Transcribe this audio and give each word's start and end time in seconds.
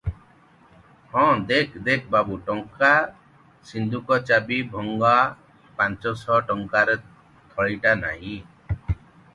ହଁ, 1.09 1.25
ଦେଖ 1.51 1.81
ଦେଖ, 1.87 2.07
ବାବୁଙ୍କ 2.15 2.47
ଟଙ୍କା 2.47 2.89
ସିନ୍ଦୁକ 3.73 4.19
ଚାବି 4.31 4.59
ଭଙ୍ଗା, 4.73 5.13
ପାଞ୍ଚ 5.83 6.17
ଶହ 6.25 6.43
ଟଙ୍କାର 6.51 6.99
ଥଳିଟା 7.55 7.95
ନାହିଁ। 8.05 8.37